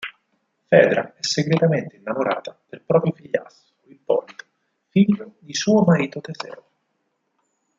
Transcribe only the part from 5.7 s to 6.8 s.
marito Teseo.